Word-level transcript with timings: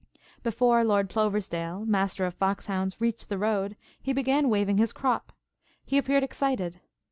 Before 0.41 0.83
Lord 0.83 1.11
Ploversdale, 1.11 1.85
Master 1.85 2.25
of 2.25 2.33
Fox 2.33 2.65
hounds, 2.65 2.99
reached 2.99 3.29
the 3.29 3.37
road, 3.37 3.75
he 4.01 4.13
began 4.13 4.49
waving 4.49 4.79
his 4.79 4.93
crop. 4.93 5.31
He 5.85 5.99
appeared 5.99 6.23
excited. 6.23 6.79